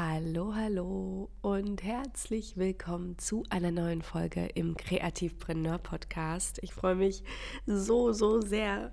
Hallo, 0.00 0.54
hallo 0.54 1.28
und 1.40 1.82
herzlich 1.82 2.56
willkommen 2.56 3.18
zu 3.18 3.42
einer 3.50 3.72
neuen 3.72 4.02
Folge 4.02 4.46
im 4.54 4.76
Kreativpreneur 4.76 5.78
Podcast. 5.78 6.60
Ich 6.62 6.72
freue 6.72 6.94
mich 6.94 7.24
so, 7.66 8.12
so 8.12 8.40
sehr, 8.40 8.92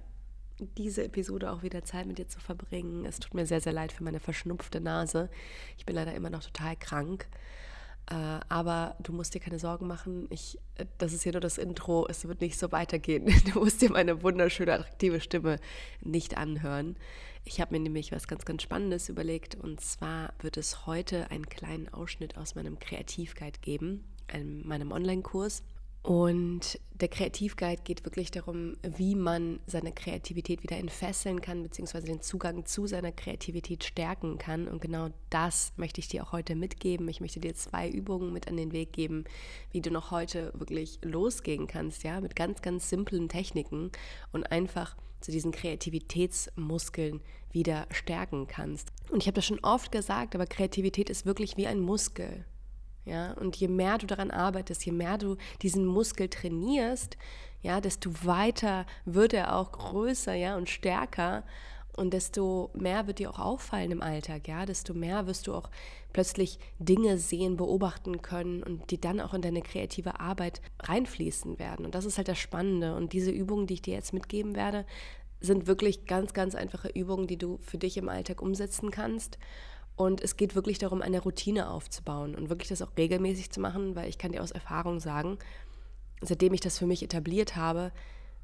diese 0.80 1.04
Episode 1.04 1.52
auch 1.52 1.62
wieder 1.62 1.84
Zeit 1.84 2.08
mit 2.08 2.18
dir 2.18 2.28
zu 2.28 2.40
verbringen. 2.40 3.06
Es 3.06 3.20
tut 3.20 3.36
mir 3.36 3.46
sehr, 3.46 3.62
sehr 3.62 3.72
leid 3.72 3.92
für 3.92 4.04
meine 4.04 4.20
verschnupfte 4.20 4.82
Nase. 4.82 5.30
Ich 5.78 5.86
bin 5.86 5.94
leider 5.94 6.16
immer 6.16 6.32
noch 6.32 6.44
total 6.44 6.76
krank. 6.76 7.28
Äh, 8.10 8.40
aber 8.50 8.96
du 9.00 9.14
musst 9.14 9.34
dir 9.34 9.40
keine 9.40 9.60
Sorgen 9.60 9.88
machen. 9.88 10.28
Ich, 10.30 10.60
das 10.98 11.14
ist 11.14 11.24
hier 11.24 11.32
nur 11.32 11.42
das 11.42 11.58
Intro. 11.58 12.08
Es 12.08 12.28
wird 12.28 12.42
nicht 12.42 12.58
so 12.60 12.72
weitergehen. 12.72 13.34
Du 13.54 13.60
musst 13.60 13.82
dir 13.82 13.92
meine 13.92 14.22
wunderschöne, 14.24 14.74
attraktive 14.74 15.22
Stimme 15.22 15.60
nicht 16.02 16.38
anhören. 16.38 16.96
Ich 17.46 17.62
habe 17.62 17.74
mir 17.74 17.80
nämlich 17.80 18.12
was 18.12 18.28
ganz, 18.28 18.46
ganz 18.46 18.64
Spannendes 18.64 19.10
überlegt. 19.10 19.56
Und 19.56 19.82
zwar 19.82 20.34
wird 20.40 20.58
es 20.58 20.86
heute 20.86 21.32
einen 21.32 21.48
kleinen 21.48 21.92
Ausschnitt 21.94 22.38
aus 22.38 22.56
meinem 22.56 22.80
Kreativguide 22.80 23.60
geben, 23.62 24.04
meinem 24.64 24.92
Online-Kurs. 24.92 25.64
Und 26.06 26.80
der 26.94 27.08
Kreativguide 27.08 27.82
geht 27.84 28.06
wirklich 28.06 28.30
darum, 28.30 28.78
wie 28.84 29.16
man 29.16 29.60
seine 29.66 29.92
Kreativität 29.92 30.62
wieder 30.62 30.78
entfesseln 30.78 31.42
kann, 31.42 31.64
beziehungsweise 31.64 32.06
den 32.06 32.22
Zugang 32.22 32.64
zu 32.68 32.86
seiner 32.86 33.12
Kreativität 33.12 33.84
stärken 33.84 34.38
kann. 34.38 34.68
Und 34.68 34.82
genau 34.82 35.10
das 35.32 35.74
möchte 35.78 36.00
ich 36.00 36.08
dir 36.08 36.24
auch 36.24 36.32
heute 36.32 36.56
mitgeben. 36.56 37.10
Ich 37.10 37.22
möchte 37.22 37.40
dir 37.40 37.56
zwei 37.56 37.90
Übungen 37.90 38.32
mit 38.32 38.48
an 38.48 38.56
den 38.56 38.72
Weg 38.72 38.94
geben, 38.94 39.24
wie 39.72 39.82
du 39.82 39.90
noch 39.90 40.12
heute 40.12 40.54
wirklich 40.54 41.00
losgehen 41.02 41.66
kannst, 41.66 42.04
ja, 42.04 42.22
mit 42.22 42.36
ganz, 42.36 42.62
ganz 42.62 42.88
simplen 42.88 43.28
Techniken 43.28 43.92
und 44.32 44.52
einfach 44.52 44.96
zu 45.22 45.32
diesen 45.32 45.52
Kreativitätsmuskeln 45.52 47.20
wieder 47.52 47.88
stärken 47.90 48.46
kannst. 48.46 48.92
Und 49.10 49.24
ich 49.24 49.28
habe 49.28 49.36
das 49.36 49.46
schon 49.46 49.64
oft 49.64 49.92
gesagt, 49.92 50.36
aber 50.36 50.46
Kreativität 50.46 51.10
ist 51.10 51.26
wirklich 51.26 51.58
wie 51.58 51.66
ein 51.66 51.80
Muskel. 51.80 52.46
Ja, 53.06 53.34
und 53.34 53.56
je 53.56 53.68
mehr 53.68 53.98
du 53.98 54.08
daran 54.08 54.32
arbeitest, 54.32 54.86
je 54.86 54.92
mehr 54.92 55.18
du 55.18 55.38
diesen 55.62 55.86
Muskel 55.86 56.28
trainierst, 56.28 57.18
ja, 57.62 57.80
desto 57.82 58.12
weiter 58.26 58.86
wird 59.06 59.34
er 59.34 59.56
auch 59.56 59.72
größer, 59.72 60.34
ja, 60.34 60.58
und 60.58 60.70
stärker 60.70 61.44
und 61.96 62.14
desto 62.14 62.72
mehr 62.74 63.08
wird 63.08 63.20
dir 63.20 63.30
auch 63.30 63.40
auffallen 63.40 63.92
im 63.92 64.02
Alltag, 64.02 64.48
ja, 64.48 64.66
desto 64.66 64.94
mehr 64.94 65.28
wirst 65.28 65.48
du 65.48 65.54
auch 65.54 65.70
plötzlich 66.14 66.60
Dinge 66.80 67.18
sehen, 67.18 67.58
beobachten 67.58 68.22
können 68.22 68.64
und 68.64 68.92
die 68.92 69.00
dann 69.00 69.22
auch 69.22 69.34
in 69.34 69.42
deine 69.42 69.62
kreative 69.62 70.20
Arbeit 70.20 70.62
reinfließen 70.84 71.58
werden. 71.60 71.86
Und 71.86 71.96
das 71.96 72.06
ist 72.06 72.18
halt 72.18 72.28
das 72.28 72.38
Spannende. 72.38 72.96
Und 72.96 73.14
diese 73.14 73.32
Übungen, 73.32 73.68
die 73.68 73.76
ich 73.76 73.82
dir 73.82 73.94
jetzt 73.94 74.14
mitgeben 74.14 74.56
werde, 74.56 74.86
sind 75.40 75.68
wirklich 75.68 76.06
ganz, 76.06 76.34
ganz 76.34 76.56
einfache 76.56 76.90
Übungen, 76.90 77.28
die 77.28 77.38
du 77.38 77.60
für 77.62 77.78
dich 77.78 77.98
im 77.98 78.10
Alltag 78.10 78.42
umsetzen 78.42 78.92
kannst. 78.92 79.38
Und 79.96 80.22
es 80.22 80.36
geht 80.36 80.56
wirklich 80.56 80.78
darum, 80.78 81.02
eine 81.02 81.22
Routine 81.22 81.70
aufzubauen 81.70 82.36
und 82.36 82.50
wirklich 82.50 82.70
das 82.70 82.82
auch 82.82 82.92
regelmäßig 82.98 83.52
zu 83.52 83.62
machen, 83.62 83.96
weil 83.96 84.10
ich 84.10 84.18
kann 84.18 84.34
dir 84.34 84.44
aus 84.44 84.52
Erfahrung 84.52 85.00
sagen, 85.00 85.38
seitdem 86.22 86.54
ich 86.54 86.62
das 86.62 86.78
für 86.78 86.86
mich 86.86 87.02
etabliert 87.02 87.56
habe, 87.56 87.92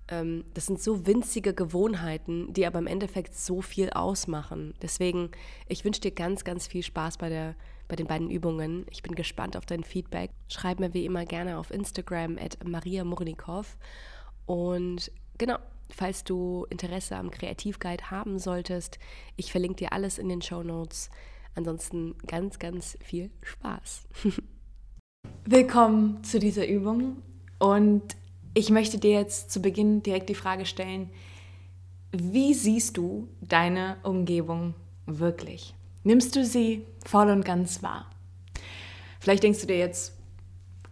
ähm, 0.08 0.44
das 0.54 0.68
sind 0.68 0.82
so 0.82 1.06
winzige 1.08 1.54
Gewohnheiten, 1.54 2.54
die 2.54 2.66
aber 2.66 2.80
im 2.80 2.88
Endeffekt 2.88 3.36
so 3.36 3.62
viel 3.62 3.90
ausmachen. 3.90 4.74
Deswegen, 4.82 5.32
ich 5.68 5.84
wünsche 5.84 6.02
dir 6.02 6.12
ganz, 6.12 6.44
ganz 6.44 6.68
viel 6.68 6.84
Spaß 6.84 7.18
bei, 7.18 7.30
der, 7.30 7.56
bei 7.88 7.96
den 7.96 8.08
beiden 8.08 8.30
Übungen. 8.30 8.86
Ich 8.90 9.04
bin 9.04 9.16
gespannt 9.16 9.58
auf 9.58 9.66
dein 9.66 9.84
Feedback. 9.84 10.32
Schreib 10.48 10.80
mir 10.80 10.94
wie 10.94 11.06
immer 11.06 11.26
gerne 11.26 11.58
auf 11.58 11.72
Instagram 11.72 12.38
at 12.38 12.58
Maria 12.64 13.04
Murnikow. 13.04 13.78
Und 14.46 15.12
genau, 15.38 15.58
falls 15.90 16.24
du 16.24 16.66
Interesse 16.70 17.16
am 17.16 17.32
Kreativguide 17.32 18.12
haben 18.12 18.40
solltest, 18.40 19.00
ich 19.38 19.52
verlinke 19.52 19.78
dir 19.78 19.94
alles 19.94 20.18
in 20.18 20.30
den 20.30 20.42
Show 20.42 20.64
Notes. 20.64 21.10
Ansonsten 21.56 22.16
ganz, 22.28 22.60
ganz 22.60 22.98
viel 23.04 23.30
Spaß. 23.44 24.04
Willkommen 25.46 26.24
zu 26.24 26.40
dieser 26.40 26.68
Übung 26.68 27.18
und 27.60 28.04
ich 28.54 28.70
möchte 28.70 28.98
dir 28.98 29.12
jetzt 29.12 29.52
zu 29.52 29.62
Beginn 29.62 30.02
direkt 30.02 30.30
die 30.30 30.36
Frage 30.36 30.66
stellen, 30.66 31.10
wie 32.14 32.54
siehst 32.54 32.98
du 32.98 33.28
deine 33.42 33.98
Umgebung 34.04 34.76
wirklich? 35.06 35.74
Nimmst 36.04 36.36
du 36.36 36.46
sie 36.46 36.86
voll 37.06 37.30
und 37.30 37.44
ganz 37.44 37.84
wahr? 37.84 38.10
Vielleicht 39.20 39.44
denkst 39.44 39.62
du 39.62 39.68
dir 39.68 39.78
jetzt, 39.78 40.14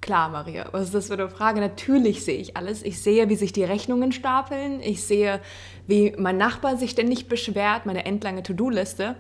klar, 0.02 0.30
Maria, 0.30 0.68
was 0.72 0.86
ist 0.86 0.94
das 0.94 1.08
für 1.08 1.14
eine 1.14 1.30
Frage? 1.30 1.62
Natürlich 1.62 2.24
sehe 2.24 2.38
ich 2.38 2.56
alles. 2.56 2.84
Ich 2.84 3.02
sehe, 3.02 3.30
wie 3.30 3.36
sich 3.36 3.54
die 3.54 3.64
Rechnungen 3.64 4.12
stapeln. 4.12 4.82
Ich 4.82 5.04
sehe, 5.04 5.42
wie 5.88 6.14
mein 6.18 6.38
Nachbar 6.38 6.78
sich 6.78 6.92
ständig 6.92 7.28
beschwert, 7.28 7.86
meine 7.86 8.06
endlange 8.06 8.44
To-Do-Liste. 8.44 9.16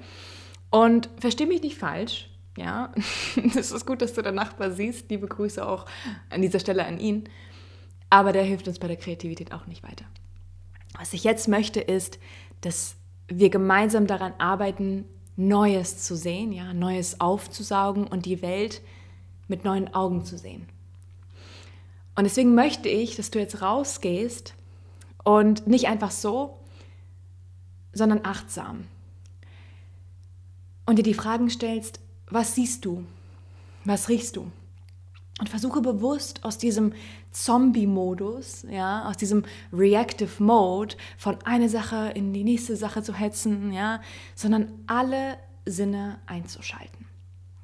Und 0.69 1.09
versteh 1.19 1.45
mich 1.45 1.61
nicht 1.61 1.77
falsch, 1.77 2.29
ja, 2.57 2.91
es 3.55 3.71
ist 3.71 3.85
gut, 3.85 4.01
dass 4.01 4.13
du 4.13 4.21
den 4.21 4.35
Nachbar 4.35 4.71
siehst. 4.71 5.09
Liebe 5.09 5.27
Grüße 5.27 5.65
auch 5.65 5.85
an 6.29 6.41
dieser 6.41 6.59
Stelle 6.59 6.85
an 6.85 6.99
ihn. 6.99 7.29
Aber 8.09 8.33
der 8.33 8.43
hilft 8.43 8.67
uns 8.67 8.79
bei 8.79 8.87
der 8.87 8.97
Kreativität 8.97 9.53
auch 9.53 9.67
nicht 9.67 9.83
weiter. 9.83 10.05
Was 10.97 11.13
ich 11.13 11.23
jetzt 11.23 11.47
möchte, 11.47 11.79
ist, 11.79 12.19
dass 12.61 12.95
wir 13.27 13.49
gemeinsam 13.49 14.07
daran 14.07 14.33
arbeiten, 14.39 15.05
Neues 15.35 16.03
zu 16.03 16.17
sehen, 16.17 16.51
ja, 16.51 16.73
Neues 16.73 17.21
aufzusaugen 17.21 18.07
und 18.07 18.25
die 18.25 18.41
Welt 18.41 18.81
mit 19.47 19.63
neuen 19.63 19.93
Augen 19.93 20.25
zu 20.25 20.37
sehen. 20.37 20.67
Und 22.15 22.25
deswegen 22.25 22.55
möchte 22.55 22.89
ich, 22.89 23.15
dass 23.15 23.31
du 23.31 23.39
jetzt 23.39 23.61
rausgehst 23.61 24.53
Und 25.23 25.67
nicht 25.67 25.87
einfach 25.87 26.11
so, 26.11 26.59
sondern 27.93 28.21
achtsam. 28.23 28.87
Und 30.89 30.95
dir 30.95 31.03
die 31.03 31.13
Fragen 31.13 31.51
stellst, 31.51 31.99
was 32.31 32.55
siehst 32.55 32.83
du? 32.83 33.05
Was 33.85 34.09
riechst 34.09 34.37
du? 34.37 34.51
Und 35.39 35.47
versuche 35.47 35.81
bewusst 35.81 36.43
aus 36.43 36.57
diesem 36.57 36.93
Zombie-Modus, 37.29 38.65
ja, 38.67 39.07
aus 39.07 39.15
diesem 39.15 39.43
Reactive 39.71 40.41
Mode 40.41 40.95
von 41.15 41.37
einer 41.43 41.69
Sache 41.69 42.09
in 42.15 42.33
die 42.33 42.43
nächste 42.43 42.75
Sache 42.75 43.03
zu 43.03 43.13
hetzen, 43.13 43.71
ja, 43.71 44.01
sondern 44.33 44.71
alle 44.87 45.37
Sinne 45.63 46.21
einzuschalten. 46.25 47.05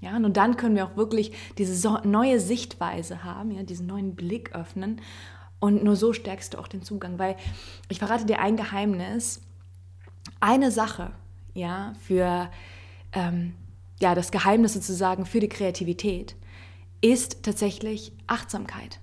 Ja, 0.02 0.16
und 0.18 0.38
dann 0.38 0.56
können 0.56 0.76
wir 0.76 0.86
auch 0.86 0.96
wirklich 0.96 1.32
diese 1.58 2.00
neue 2.04 2.40
Sichtweise 2.40 3.24
haben, 3.24 3.50
ja, 3.50 3.64
diesen 3.64 3.88
neuen 3.88 4.14
Blick 4.14 4.54
öffnen. 4.54 5.02
Und 5.60 5.84
nur 5.84 5.96
so 5.96 6.14
stärkst 6.14 6.54
du 6.54 6.60
auch 6.60 6.68
den 6.68 6.84
Zugang. 6.84 7.18
Weil 7.18 7.38
ich 7.90 7.98
verrate 7.98 8.26
dir 8.26 8.38
ein 8.40 8.56
Geheimnis. 8.56 9.42
Eine 10.40 10.70
Sache, 10.70 11.12
ja, 11.56 11.94
für 12.02 12.52
ähm, 13.16 13.54
ja, 14.00 14.14
das 14.14 14.32
Geheimnis 14.32 14.74
sozusagen 14.74 15.26
für 15.26 15.40
die 15.40 15.50
Kreativität 15.50 16.36
ist 17.02 17.44
tatsächlich 17.44 18.14
Achtsamkeit. 18.28 19.00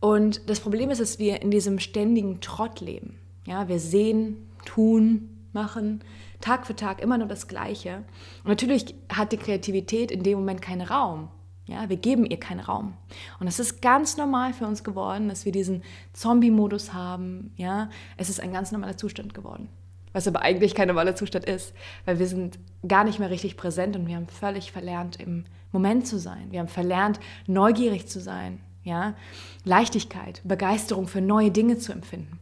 Und 0.00 0.48
das 0.50 0.60
Problem 0.60 0.90
ist, 0.90 1.00
dass 1.00 1.18
wir 1.18 1.42
in 1.42 1.50
diesem 1.50 1.78
ständigen 1.78 2.40
Trott 2.40 2.80
leben. 2.80 3.18
Ja, 3.46 3.68
wir 3.68 3.78
sehen, 3.78 4.48
tun, 4.64 5.28
machen, 5.52 6.02
Tag 6.40 6.66
für 6.66 6.74
Tag 6.74 7.00
immer 7.00 7.18
nur 7.18 7.28
das 7.28 7.46
Gleiche. 7.46 8.04
Und 8.42 8.48
natürlich 8.48 8.94
hat 9.08 9.32
die 9.32 9.36
Kreativität 9.36 10.10
in 10.10 10.22
dem 10.22 10.38
Moment 10.38 10.62
keinen 10.62 10.82
Raum. 10.82 11.28
Ja, 11.66 11.88
wir 11.88 11.96
geben 11.96 12.26
ihr 12.26 12.40
keinen 12.40 12.60
Raum. 12.60 12.94
Und 13.38 13.46
es 13.46 13.60
ist 13.60 13.80
ganz 13.80 14.16
normal 14.16 14.52
für 14.52 14.66
uns 14.66 14.82
geworden, 14.82 15.28
dass 15.28 15.44
wir 15.44 15.52
diesen 15.52 15.82
Zombie-Modus 16.12 16.92
haben. 16.92 17.52
Ja, 17.56 17.88
es 18.16 18.28
ist 18.28 18.40
ein 18.40 18.52
ganz 18.52 18.72
normaler 18.72 18.96
Zustand 18.96 19.34
geworden. 19.34 19.68
Was 20.12 20.28
aber 20.28 20.42
eigentlich 20.42 20.74
kein 20.74 20.88
normaler 20.88 21.14
Zustand 21.14 21.44
ist, 21.44 21.72
weil 22.04 22.18
wir 22.18 22.26
sind 22.26 22.58
gar 22.86 23.04
nicht 23.04 23.18
mehr 23.18 23.30
richtig 23.30 23.56
präsent 23.56 23.96
und 23.96 24.06
wir 24.06 24.16
haben 24.16 24.28
völlig 24.28 24.72
verlernt, 24.72 25.20
im 25.20 25.44
Moment 25.72 26.06
zu 26.06 26.18
sein. 26.18 26.48
Wir 26.50 26.60
haben 26.60 26.68
verlernt, 26.68 27.18
neugierig 27.46 28.08
zu 28.08 28.20
sein. 28.20 28.60
Ja, 28.84 29.14
Leichtigkeit, 29.64 30.40
Begeisterung 30.44 31.06
für 31.06 31.20
neue 31.20 31.52
Dinge 31.52 31.78
zu 31.78 31.92
empfinden. 31.92 32.40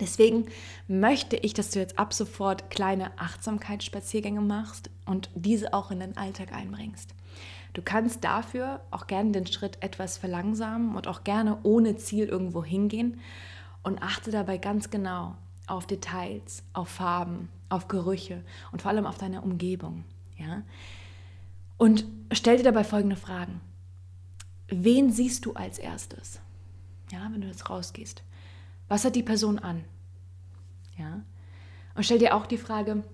Deswegen 0.00 0.46
möchte 0.86 1.36
ich, 1.36 1.54
dass 1.54 1.70
du 1.70 1.78
jetzt 1.78 1.98
ab 1.98 2.12
sofort 2.12 2.70
kleine 2.70 3.18
Achtsamkeitsspaziergänge 3.18 4.42
machst 4.42 4.90
und 5.06 5.30
diese 5.34 5.72
auch 5.72 5.90
in 5.90 6.00
den 6.00 6.16
Alltag 6.18 6.52
einbringst. 6.52 7.14
Du 7.72 7.82
kannst 7.82 8.24
dafür 8.24 8.80
auch 8.90 9.06
gerne 9.06 9.32
den 9.32 9.46
Schritt 9.46 9.78
etwas 9.82 10.18
verlangsamen 10.18 10.94
und 10.94 11.08
auch 11.08 11.24
gerne 11.24 11.58
ohne 11.62 11.96
Ziel 11.96 12.26
irgendwo 12.26 12.64
hingehen 12.64 13.20
und 13.82 14.02
achte 14.02 14.30
dabei 14.30 14.58
ganz 14.58 14.90
genau 14.90 15.36
auf 15.66 15.86
Details, 15.86 16.62
auf 16.72 16.88
Farben, 16.88 17.48
auf 17.68 17.88
Gerüche 17.88 18.44
und 18.72 18.82
vor 18.82 18.90
allem 18.90 19.06
auf 19.06 19.18
deine 19.18 19.42
Umgebung. 19.42 20.04
Ja? 20.36 20.62
Und 21.76 22.04
stell 22.32 22.56
dir 22.56 22.64
dabei 22.64 22.84
folgende 22.84 23.16
Fragen. 23.16 23.60
Wen 24.68 25.12
siehst 25.12 25.44
du 25.44 25.52
als 25.54 25.78
erstes? 25.78 26.40
Ja, 27.12 27.28
wenn 27.32 27.40
du 27.40 27.46
jetzt 27.46 27.68
rausgehst. 27.70 28.22
Was 28.88 29.04
hat 29.04 29.16
die 29.16 29.22
Person 29.22 29.58
an? 29.58 29.84
Ja? 30.96 31.22
Und 31.94 32.04
stell 32.04 32.18
dir 32.18 32.34
auch 32.34 32.46
die 32.46 32.58
Frage, 32.58 33.04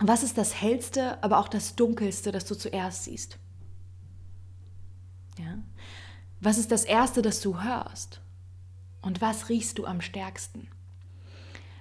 was 0.00 0.22
ist 0.22 0.38
das 0.38 0.60
hellste, 0.60 1.22
aber 1.22 1.38
auch 1.38 1.48
das 1.48 1.76
dunkelste, 1.76 2.32
das 2.32 2.46
du 2.46 2.54
zuerst 2.54 3.04
siehst? 3.04 3.38
Ja? 5.38 5.58
Was 6.40 6.58
ist 6.58 6.72
das 6.72 6.84
erste, 6.84 7.20
das 7.20 7.40
du 7.40 7.62
hörst? 7.62 8.20
Und 9.02 9.20
was 9.20 9.48
riechst 9.48 9.78
du 9.78 9.86
am 9.86 10.00
stärksten? 10.00 10.68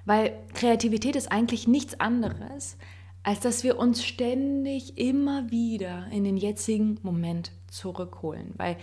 Weil 0.09 0.33
Kreativität 0.55 1.15
ist 1.15 1.31
eigentlich 1.31 1.67
nichts 1.67 1.99
anderes, 1.99 2.77
als 3.21 3.41
dass 3.41 3.63
wir 3.63 3.77
uns 3.77 4.03
ständig 4.03 4.97
immer 4.97 5.51
wieder 5.51 6.07
in 6.11 6.23
den 6.23 6.35
jetzigen 6.35 6.97
Moment 7.03 7.51
zurückholen. 7.67 8.55
Weil 8.57 8.75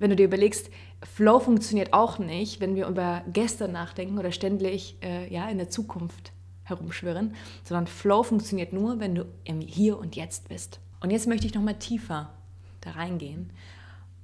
wenn 0.00 0.10
du 0.10 0.16
dir 0.16 0.24
überlegst, 0.24 0.70
Flow 1.04 1.38
funktioniert 1.38 1.92
auch 1.92 2.18
nicht, 2.18 2.60
wenn 2.60 2.74
wir 2.74 2.88
über 2.88 3.22
gestern 3.32 3.70
nachdenken 3.70 4.18
oder 4.18 4.32
ständig 4.32 4.96
äh, 5.00 5.32
ja, 5.32 5.48
in 5.48 5.58
der 5.58 5.70
Zukunft 5.70 6.32
herumschwirren, 6.64 7.36
sondern 7.62 7.86
Flow 7.86 8.24
funktioniert 8.24 8.72
nur, 8.72 8.98
wenn 8.98 9.14
du 9.14 9.26
im 9.44 9.60
Hier 9.60 9.96
und 9.96 10.16
Jetzt 10.16 10.48
bist. 10.48 10.80
Und 10.98 11.12
jetzt 11.12 11.28
möchte 11.28 11.46
ich 11.46 11.54
nochmal 11.54 11.78
tiefer 11.78 12.34
da 12.80 12.90
reingehen 12.90 13.50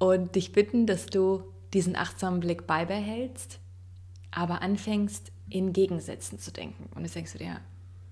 und 0.00 0.34
dich 0.34 0.50
bitten, 0.50 0.88
dass 0.88 1.06
du 1.06 1.44
diesen 1.74 1.94
achtsamen 1.94 2.40
Blick 2.40 2.66
beibehältst, 2.66 3.60
aber 4.32 4.62
anfängst 4.62 5.30
in 5.50 5.72
Gegensätzen 5.72 6.38
zu 6.38 6.52
denken. 6.52 6.88
Und 6.94 7.02
jetzt 7.02 7.14
denkst 7.14 7.32
du 7.32 7.38
dir, 7.38 7.60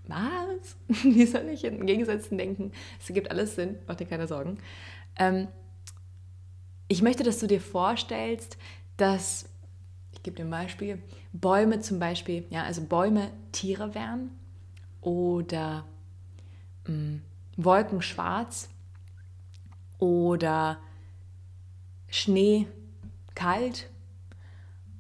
was? 0.06 0.76
Wie 1.04 1.26
soll 1.26 1.48
ich 1.48 1.64
in 1.64 1.86
Gegensätzen 1.86 2.36
denken? 2.38 2.72
Es 3.00 3.08
ergibt 3.08 3.30
alles 3.30 3.54
Sinn, 3.54 3.78
mach 3.86 3.94
dir 3.94 4.06
keine 4.06 4.26
Sorgen. 4.26 4.58
Ähm, 5.16 5.48
ich 6.88 7.02
möchte, 7.02 7.22
dass 7.22 7.38
du 7.38 7.46
dir 7.46 7.60
vorstellst, 7.60 8.56
dass, 8.96 9.48
ich 10.12 10.22
gebe 10.22 10.36
dir 10.36 10.44
ein 10.44 10.50
Beispiel, 10.50 11.02
Bäume 11.32 11.80
zum 11.80 11.98
Beispiel, 11.98 12.44
ja, 12.50 12.64
also 12.64 12.82
Bäume 12.82 13.30
Tiere 13.52 13.94
wären 13.94 14.30
oder 15.00 15.84
mh, 16.86 16.94
mm, 16.94 17.22
Wolken 17.58 18.02
schwarz 18.02 18.70
oder 19.98 20.78
Schnee 22.08 22.66
kalt 23.34 23.90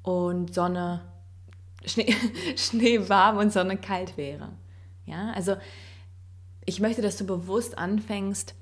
und 0.02 0.54
Sonne, 0.54 1.02
Schnee, 1.88 2.14
Schnee 2.56 3.08
warm 3.08 3.38
und 3.38 3.52
Sonne 3.52 3.76
kalt 3.76 4.16
wäre. 4.16 4.50
Ja, 5.06 5.32
also 5.32 5.56
ich 6.64 6.80
möchte, 6.80 7.02
dass 7.02 7.16
du 7.16 7.26
bewusst 7.26 7.78
anfängst, 7.78 8.54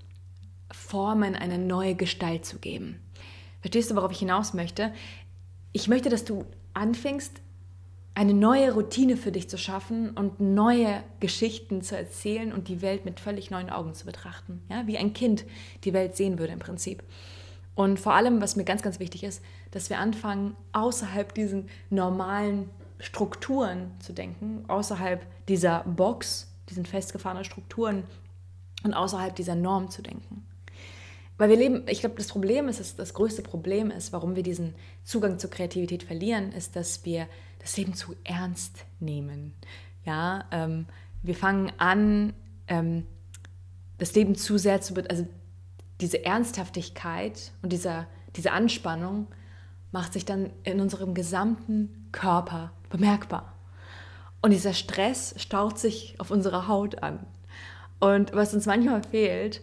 Formen 0.73 1.35
eine 1.35 1.59
neue 1.59 1.95
Gestalt 1.95 2.45
zu 2.45 2.59
geben. 2.59 3.01
Verstehst 3.61 3.91
du, 3.91 3.97
worauf 3.97 4.13
ich 4.13 4.19
hinaus 4.19 4.55
möchte? 4.55 4.93
Ich 5.73 5.89
möchte, 5.89 6.09
dass 6.09 6.25
du 6.25 6.45
anfängst, 6.75 7.41
eine 8.15 8.33
neue 8.33 8.73
Routine 8.73 9.19
für 9.19 9.31
dich 9.31 9.51
zu 9.51 9.59
schaffen 9.59 10.11
und 10.11 10.41
neue 10.41 11.03
Geschichten 11.21 11.83
zu 11.83 11.97
erzählen 11.97 12.51
und 12.51 12.69
die 12.69 12.81
Welt 12.81 13.05
mit 13.05 13.21
völlig 13.21 13.51
neuen 13.51 13.69
Augen 13.69 13.93
zu 13.93 14.07
betrachten. 14.07 14.63
Ja, 14.71 14.87
wie 14.87 14.97
ein 14.97 15.13
Kind 15.13 15.45
die 15.85 15.93
Welt 15.93 16.17
sehen 16.17 16.39
würde 16.39 16.55
im 16.55 16.59
Prinzip. 16.59 17.03
Und 17.75 18.01
vor 18.01 18.15
allem, 18.15 18.41
was 18.41 18.57
mir 18.57 18.65
ganz, 18.65 18.81
ganz 18.81 19.01
wichtig 19.01 19.23
ist, 19.23 19.43
dass 19.71 19.91
wir 19.91 19.99
anfangen, 19.99 20.57
außerhalb 20.73 21.35
diesen 21.35 21.69
normalen 21.91 22.71
Strukturen 22.99 23.93
zu 23.99 24.13
denken, 24.13 24.65
außerhalb 24.69 25.27
dieser 25.49 25.81
Box, 25.85 26.49
diesen 26.69 26.87
festgefahrenen 26.87 27.45
Strukturen 27.45 28.05
und 28.85 28.95
außerhalb 28.95 29.35
dieser 29.35 29.55
Norm 29.55 29.91
zu 29.91 30.03
denken. 30.03 30.47
Weil 31.39 31.51
wir 31.51 31.57
leben, 31.57 31.83
ich 31.89 32.01
glaube, 32.01 32.17
das 32.17 32.29
Problem 32.29 32.69
ist, 32.69 32.81
das, 32.81 32.97
das 32.97 33.13
größte 33.13 33.43
Problem 33.43 33.91
ist, 33.91 34.13
warum 34.13 34.37
wir 34.37 34.43
diesen 34.43 34.75
Zugang 35.05 35.39
zur 35.39 35.51
Kreativität 35.51 36.03
verlieren, 36.03 36.53
ist, 36.53 36.77
dass 36.77 37.05
wir 37.05 37.29
das 37.59 37.77
Leben 37.77 37.95
zu 37.95 38.15
ernst 38.25 38.85
nehmen. 39.01 39.53
Ja, 40.05 40.45
ähm, 40.51 40.87
wir 41.23 41.35
fangen 41.35 41.73
an, 41.79 42.33
ähm, 42.69 43.07
das 43.99 44.15
Leben 44.15 44.35
zu 44.35 44.57
sehr 44.57 44.81
zu, 44.81 44.95
also 45.09 45.27
diese 46.01 46.25
Ernsthaftigkeit 46.25 47.53
und 47.63 47.73
dieser, 47.73 48.07
diese 48.37 48.53
Anspannung 48.53 49.27
macht 49.93 50.13
sich 50.13 50.25
dann 50.25 50.51
in 50.63 50.81
unserem 50.81 51.15
gesamten 51.15 52.09
Körper 52.13 52.73
bemerkbar. 52.89 53.53
Und 54.43 54.51
dieser 54.51 54.75
Stress 54.75 55.35
staut 55.39 55.79
sich 55.79 56.15
auf 56.19 56.31
unserer 56.31 56.69
Haut 56.69 57.03
an. 57.03 57.27
Und 57.99 58.33
was 58.35 58.55
uns 58.55 58.67
manchmal 58.67 59.03
fehlt, 59.03 59.61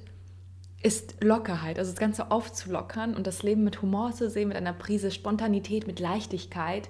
ist 0.81 1.23
Lockerheit, 1.23 1.79
also 1.79 1.91
das 1.91 1.99
Ganze 1.99 2.31
aufzulockern 2.31 3.15
und 3.15 3.25
das 3.25 3.43
Leben 3.43 3.63
mit 3.63 3.81
Humor 3.81 4.11
zu 4.11 4.29
sehen, 4.29 4.49
mit 4.49 4.57
einer 4.57 4.73
Prise 4.73 5.11
Spontanität, 5.11 5.87
mit 5.87 5.99
Leichtigkeit. 5.99 6.89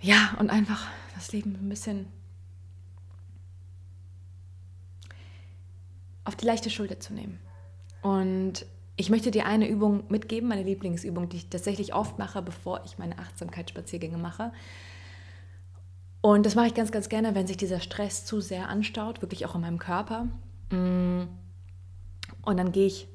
Ja, 0.00 0.36
und 0.38 0.50
einfach 0.50 0.86
das 1.14 1.32
Leben 1.32 1.54
ein 1.54 1.68
bisschen 1.68 2.06
auf 6.24 6.36
die 6.36 6.44
leichte 6.44 6.68
Schulter 6.68 7.00
zu 7.00 7.14
nehmen. 7.14 7.38
Und 8.02 8.66
ich 8.96 9.10
möchte 9.10 9.30
dir 9.30 9.46
eine 9.46 9.68
Übung 9.68 10.04
mitgeben, 10.08 10.48
meine 10.48 10.62
Lieblingsübung, 10.62 11.28
die 11.28 11.36
ich 11.36 11.48
tatsächlich 11.48 11.94
oft 11.94 12.18
mache, 12.18 12.40
bevor 12.40 12.82
ich 12.84 12.98
meine 12.98 13.18
Achtsamkeitsspaziergänge 13.18 14.16
mache. 14.16 14.52
Und 16.22 16.46
das 16.46 16.54
mache 16.54 16.68
ich 16.68 16.74
ganz, 16.74 16.90
ganz 16.90 17.08
gerne, 17.08 17.34
wenn 17.34 17.46
sich 17.46 17.58
dieser 17.58 17.80
Stress 17.80 18.24
zu 18.24 18.40
sehr 18.40 18.68
anstaut, 18.68 19.22
wirklich 19.22 19.44
auch 19.46 19.54
in 19.54 19.60
meinem 19.60 19.78
Körper. 19.78 20.26
Mm. 20.70 21.24
Und 22.42 22.56
dann 22.56 22.72
gehe 22.72 22.86
ich 22.86 23.06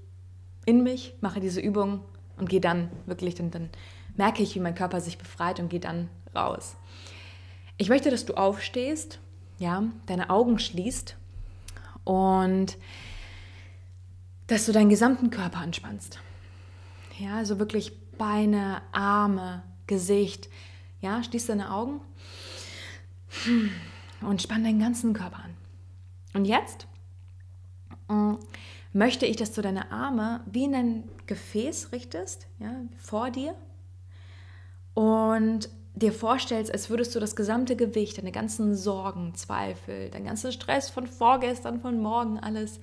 in 0.66 0.84
mich, 0.84 1.16
mache 1.20 1.40
diese 1.40 1.60
Übung 1.60 2.02
und 2.38 2.50
gehe 2.50 2.62
dann 2.62 2.90
wirklich, 3.08 3.36
dann, 3.36 3.50
dann 3.50 3.70
merke 4.16 4.44
ich, 4.44 4.56
wie 4.56 4.60
mein 4.60 4.76
Körper 4.76 5.02
sich 5.02 5.18
befreit 5.18 5.60
und 5.60 5.70
gehe 5.70 5.80
dann 5.80 6.10
raus. 6.36 6.76
Ich 7.78 7.90
möchte, 7.90 8.12
dass 8.12 8.26
du 8.26 8.36
aufstehst, 8.36 9.20
ja, 9.58 9.84
deine 10.06 10.30
Augen 10.30 10.60
schließt 10.60 11.18
und 12.04 12.78
dass 14.52 14.66
du 14.66 14.74
deinen 14.74 14.90
gesamten 14.90 15.30
Körper 15.30 15.60
anspannst. 15.60 16.20
Ja, 17.18 17.38
also 17.38 17.58
wirklich 17.58 17.94
Beine, 18.18 18.82
Arme, 18.92 19.64
Gesicht. 19.88 20.50
Ja, 21.00 21.24
schließ 21.24 21.46
deine 21.48 21.72
Augen 21.74 22.02
Und 24.22 24.42
spann 24.42 24.66
deinen 24.66 24.82
ganzen 24.82 25.14
Körper 25.14 25.46
an. 25.46 25.56
Und 26.34 26.44
jetzt 26.44 26.86
mm, 28.10 28.34
möchte 28.92 29.26
ich, 29.26 29.38
dass 29.38 29.54
du 29.54 29.62
deine 29.62 29.90
Arme 29.90 30.42
wie 30.46 30.66
in 30.66 30.76
ein 30.76 31.04
Gefäß 31.28 31.94
richtest, 31.94 32.48
ja, 32.60 32.76
vor 32.98 33.32
dir. 33.32 33.56
Und 34.94 35.70
dir 35.96 36.12
vorstellst, 36.12 36.74
als 36.74 36.90
würdest 36.90 37.16
du 37.16 37.22
das 37.22 37.38
gesamte 37.38 37.78
Gewicht, 37.78 38.18
deine 38.18 38.34
ganzen 38.34 38.76
Sorgen, 38.76 39.34
Zweifel, 39.34 40.10
dein 40.10 40.26
ganzer 40.26 40.52
Stress 40.52 40.90
von 40.90 41.08
vorgestern, 41.08 41.80
von 41.80 42.02
morgen, 42.02 42.38
alles 42.38 42.82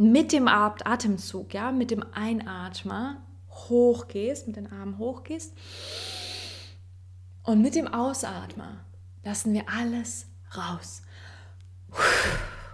mit 0.00 0.32
dem 0.32 0.48
Atemzug, 0.48 1.52
ja, 1.52 1.72
mit 1.72 1.90
dem 1.90 2.04
Einatmer 2.12 3.22
hochgehst, 3.50 4.46
mit 4.46 4.56
den 4.56 4.72
Armen 4.72 4.96
hochgehst 4.98 5.52
und 7.42 7.60
mit 7.60 7.74
dem 7.74 7.86
Ausatmer 7.86 8.84
lassen 9.24 9.52
wir 9.52 9.68
alles 9.68 10.26
raus 10.56 11.02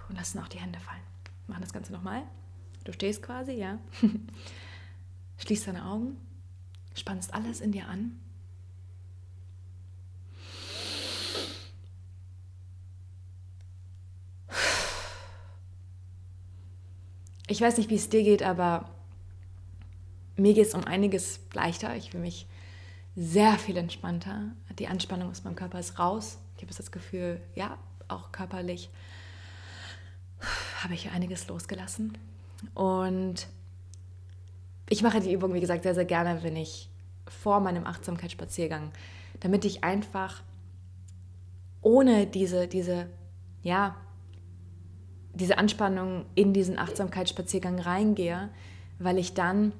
und 0.09 0.16
lassen 0.16 0.38
auch 0.38 0.49
die 0.49 0.59
Hände 0.59 0.78
fallen. 0.78 1.02
Machen 1.49 1.62
das 1.62 1.73
Ganze 1.73 1.92
nochmal. 1.92 2.23
Du 2.85 2.92
stehst 2.92 3.23
quasi, 3.23 3.52
ja. 3.52 3.78
Schließ 5.38 5.64
deine 5.64 5.85
Augen, 5.85 6.16
spannst 6.95 7.35
alles 7.35 7.61
in 7.61 7.73
dir 7.73 7.88
an 7.88 8.21
ich 17.47 17.61
weiß 17.61 17.79
nicht, 17.79 17.91
wie 17.91 17.97
es 17.97 18.09
dir 18.09 18.23
geht, 18.23 18.43
aber 18.43 18.88
mir 20.37 20.55
geht 20.55 20.67
es 20.67 20.75
um 20.75 20.85
einiges 20.85 21.41
leichter. 21.55 21.95
Ich 21.97 22.11
fühle 22.11 22.25
mich 22.25 22.47
sehr 23.15 23.55
viel 23.55 23.76
entspannter. 23.76 24.53
Die 24.79 24.88
Anspannung 24.88 25.31
aus 25.31 25.45
meinem 25.45 25.57
Körper 25.57 25.79
ist 25.79 25.99
raus. 25.99 26.38
Ich 26.57 26.62
habe 26.62 26.75
das 26.75 26.91
Gefühl, 26.91 27.41
ja, 27.55 27.79
auch 28.09 28.33
körperlich 28.33 28.91
habe 30.83 30.95
ich 30.95 31.11
einiges 31.11 31.49
losgelassen. 31.49 32.19
Und 32.75 33.47
ich 34.88 35.03
mache 35.03 35.21
die 35.21 35.33
Übung, 35.33 35.55
wie 35.55 35.61
gesagt, 35.61 35.83
sehr, 35.83 35.95
sehr 35.95 36.05
gerne, 36.05 36.43
wenn 36.43 36.57
ich 36.57 36.88
vor 37.26 37.61
meinem 37.61 37.87
Achtsamkeitsspaziergang, 37.87 38.93
damit 39.41 39.65
ich 39.65 39.83
einfach 39.83 40.43
ohne 41.83 42.26
diese, 42.26 42.69
diese, 42.69 43.09
ja, 43.62 43.97
diese 45.37 45.59
Anspannung 45.59 46.25
in 46.35 46.52
diesen 46.52 46.78
Achtsamkeitsspaziergang 46.78 47.78
reingehe, 47.78 48.49
weil 48.99 49.19
ich 49.19 49.35
dann 49.35 49.73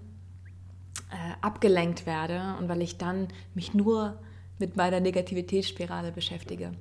äh, 1.11 1.35
abgelenkt 1.41 2.07
werde 2.07 2.57
und 2.59 2.69
weil 2.69 2.83
ich 2.83 2.99
dann 2.99 3.29
mich 3.55 3.73
nur 3.75 4.19
mit 4.59 4.77
meiner 4.77 5.01
Negativitätsspirale 5.01 6.13
beschäftige. 6.13 6.73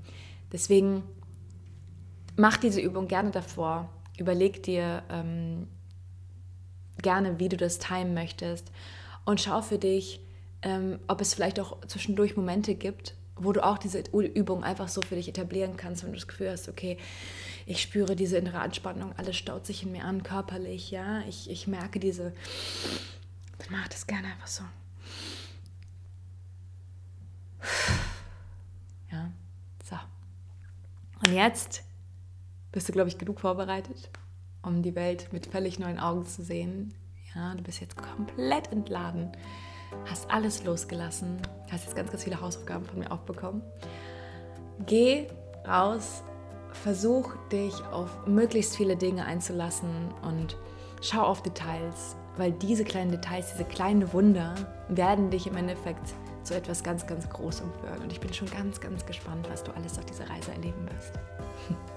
Deswegen 0.51 1.03
mach 2.35 2.57
diese 2.57 2.81
Übung 2.81 3.07
gerne 3.07 3.31
davor. 3.31 3.89
Überleg 4.17 4.63
dir 4.63 5.03
ähm, 5.09 5.67
gerne, 7.01 7.39
wie 7.39 7.49
du 7.49 7.57
das 7.57 7.79
timen 7.79 8.13
möchtest 8.13 8.71
und 9.25 9.41
schau 9.41 9.61
für 9.61 9.77
dich, 9.77 10.21
ähm, 10.61 10.99
ob 11.07 11.21
es 11.21 11.33
vielleicht 11.33 11.59
auch 11.59 11.85
zwischendurch 11.87 12.37
Momente 12.37 12.75
gibt, 12.75 13.15
wo 13.35 13.51
du 13.51 13.63
auch 13.63 13.77
diese 13.77 14.03
Übung 14.11 14.63
einfach 14.63 14.87
so 14.87 15.01
für 15.01 15.15
dich 15.15 15.27
etablieren 15.27 15.75
kannst, 15.75 16.03
wenn 16.03 16.11
du 16.11 16.17
das 16.17 16.27
Gefühl 16.27 16.49
hast, 16.49 16.69
okay, 16.69 16.97
ich 17.65 17.81
spüre 17.81 18.15
diese 18.15 18.37
innere 18.37 18.59
Anspannung, 18.59 19.13
alles 19.17 19.37
staut 19.37 19.65
sich 19.65 19.83
in 19.83 19.91
mir 19.91 20.05
an, 20.05 20.23
körperlich, 20.23 20.91
ja, 20.91 21.21
ich, 21.27 21.49
ich 21.49 21.67
merke 21.67 21.99
diese, 21.99 22.33
dann 23.57 23.67
mach 23.71 23.87
das 23.87 24.07
gerne 24.07 24.27
einfach 24.27 24.47
so. 24.47 24.63
Ja, 29.11 29.31
so. 29.83 29.95
Und 31.25 31.33
jetzt 31.33 31.83
bist 32.71 32.87
du, 32.89 32.93
glaube 32.93 33.09
ich, 33.09 33.17
genug 33.17 33.39
vorbereitet, 33.39 34.09
um 34.61 34.83
die 34.83 34.95
Welt 34.95 35.31
mit 35.31 35.47
völlig 35.47 35.79
neuen 35.79 35.99
Augen 35.99 36.25
zu 36.25 36.43
sehen. 36.43 36.93
Ja, 37.33 37.55
du 37.55 37.63
bist 37.63 37.81
jetzt 37.81 37.97
komplett 37.97 38.71
entladen 38.71 39.31
hast 40.09 40.29
alles 40.29 40.63
losgelassen, 40.63 41.41
hast 41.71 41.85
jetzt 41.85 41.95
ganz, 41.95 42.11
ganz 42.11 42.23
viele 42.23 42.41
Hausaufgaben 42.41 42.85
von 42.85 42.99
mir 42.99 43.11
aufbekommen. 43.11 43.61
Geh 44.85 45.27
raus, 45.65 46.23
versuch 46.83 47.35
dich 47.51 47.73
auf 47.91 48.09
möglichst 48.27 48.75
viele 48.75 48.95
Dinge 48.95 49.25
einzulassen 49.25 49.89
und 50.21 50.57
schau 51.01 51.23
auf 51.23 51.41
Details, 51.41 52.15
weil 52.37 52.51
diese 52.51 52.83
kleinen 52.83 53.11
Details, 53.11 53.51
diese 53.53 53.65
kleinen 53.65 54.11
Wunder 54.13 54.55
werden 54.89 55.29
dich 55.29 55.47
im 55.47 55.57
Endeffekt 55.57 56.13
zu 56.43 56.55
etwas 56.55 56.83
ganz, 56.83 57.07
ganz 57.07 57.27
Großem 57.29 57.71
führen. 57.81 58.03
Und 58.03 58.11
ich 58.11 58.19
bin 58.19 58.33
schon 58.33 58.49
ganz, 58.49 58.79
ganz 58.79 59.05
gespannt, 59.05 59.47
was 59.49 59.63
du 59.63 59.71
alles 59.75 59.97
auf 59.97 60.05
dieser 60.05 60.29
Reise 60.29 60.51
erleben 60.51 60.87
wirst. 60.91 61.13